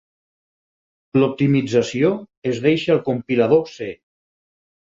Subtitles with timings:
[1.19, 2.11] L'optimització
[2.53, 3.93] es deixa al compilador C.